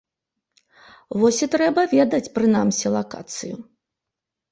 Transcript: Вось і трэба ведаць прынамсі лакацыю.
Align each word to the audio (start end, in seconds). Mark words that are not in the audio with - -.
Вось 1.23 1.41
і 1.45 1.47
трэба 1.55 1.83
ведаць 1.91 2.31
прынамсі 2.39 2.87
лакацыю. 2.95 3.55